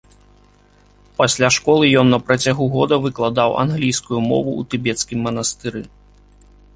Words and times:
Пасля 1.19 1.49
школы 1.57 1.91
ён 2.01 2.07
на 2.13 2.19
працягу 2.29 2.65
года 2.75 2.95
выкладаў 3.05 3.49
англійскую 3.65 4.19
мову 4.31 4.51
ў 4.55 4.73
тыбецкім 4.73 5.19
манастыры. 5.27 5.81